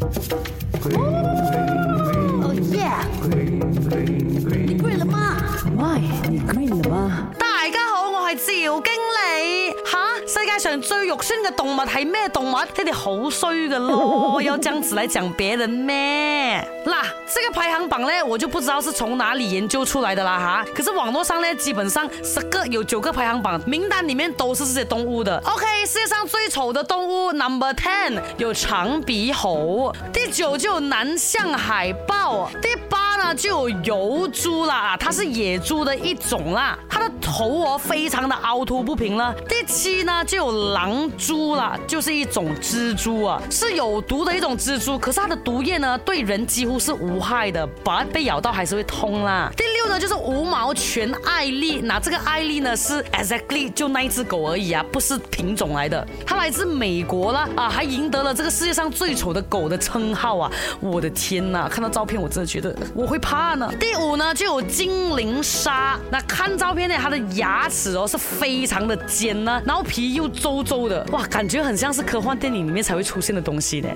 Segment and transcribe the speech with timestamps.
[0.00, 2.90] 哦耶！
[3.34, 4.78] 你
[6.70, 6.82] 你
[7.36, 9.68] 大家好，我系赵经理。
[10.26, 12.56] 世界上最肉酸嘅动物系咩动物？
[12.76, 16.64] 你哋好衰噶咯， 有张子礼讲别人咩？
[17.58, 20.64] 排行榜呢，我就不知道是从哪里研究出来的啦哈。
[20.72, 25.36] 可是网络上呢，基本上十个有九个排行榜名单里面都是这些动物的。
[25.44, 36.78] OK，世界上最丑的动物 Number Ten 有长鼻猴，第九就有南向海豹，第八呢就有油猪啦，它是野猪的一种啦。
[37.30, 39.34] 头儿非常的凹凸不平了。
[39.46, 49.52] 第七呢，就有狼蛛了，就是一种蜘蛛啊，是有毒的一种蜘蛛，可是它的毒液呢，对人几乎是无害的，它被咬到还是会痛啦。
[49.54, 56.06] 第六呢，就是无毛犬艾丽，那这个艾丽呢是 exactly 就那一只狗而已啊，不是品种来的。
[56.38, 60.50] 来自美国了啊，还赢得了这个世界上最丑的狗的称号啊！
[60.78, 63.68] 我的天呐，看到照片我真的觉得我会怕呢。
[63.80, 73.88] 第五呢，就有精灵鲨，那看照片呢，它的牙齿哦是非常的尖呢，然后皮又皱皱的，哇，感觉很像是科幻电影里面才会出现的东西呢。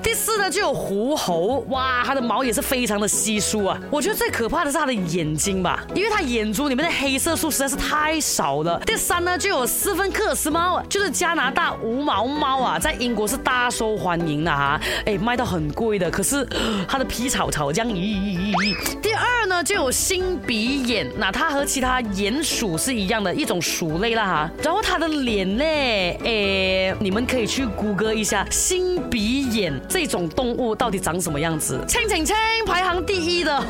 [0.00, 3.76] 第四呢，就有狐猴，哇，它的毛也是非常的稀疏啊。
[3.90, 8.80] 我觉得最可怕的是它的眼睛吧，因为它眼珠里面的黑色素实在是太少了。
[8.86, 11.74] 第三呢，就有斯芬克斯猫就是加拿大。
[11.88, 16.10] 无毛猫啊，在英国是大受欢迎的哈，哎，卖到很贵的。
[16.10, 16.46] 可是
[16.86, 17.88] 它的皮草，草这样。
[17.90, 19.00] 咦咦咦咦。
[19.00, 24.50] 第二呢，就有新鼻眼，那它和其他鼹鼠是一样的一种鼠类啦哈。
[24.62, 31.82] 然后它的脸呢，哎，你们可以去谷歌一下新鼻眼这种动物到底长什么样子。
[31.88, 32.36] 亲亲亲，
[32.66, 33.62] 排行第一的，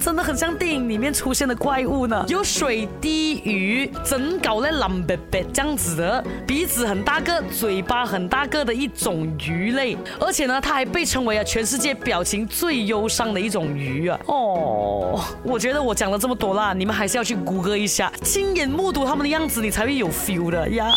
[0.00, 2.26] 真的很像电影里面出现的怪物呢。
[2.28, 7.05] 有水滴鱼，整搞的蓝白白这样子，的鼻子很。
[7.06, 14.18] 大个嘴巴很大个的一种鱼类，而且呢，它还被称为啊全世界表情最忧伤的一种鱼啊。
[14.26, 20.92] 哦，我觉得我讲了这么多啦，你们还是要去谷歌一下，亲眼目睹他们的样子，你才会有 feel 的呀。